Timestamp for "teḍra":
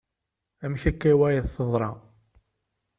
1.55-1.89